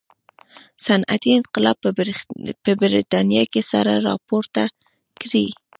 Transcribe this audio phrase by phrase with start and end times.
[0.85, 1.77] صنعتي انقلاب
[2.63, 4.61] په برېټانیا کې سر راپورته
[5.21, 5.45] کړي.